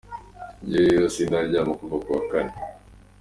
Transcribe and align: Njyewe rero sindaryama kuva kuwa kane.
Njyewe 0.63 0.87
rero 0.93 1.07
sindaryama 1.15 1.73
kuva 1.79 1.95
kuwa 2.03 2.21
kane. 2.31 2.53